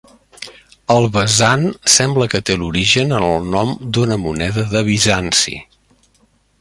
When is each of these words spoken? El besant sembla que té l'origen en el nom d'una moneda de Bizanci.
El 0.93 1.03
besant 1.17 1.65
sembla 1.97 2.27
que 2.33 2.41
té 2.49 2.55
l'origen 2.61 3.13
en 3.19 3.27
el 3.29 3.47
nom 3.57 3.77
d'una 3.99 4.19
moneda 4.27 4.65
de 4.73 4.83
Bizanci. 4.89 5.55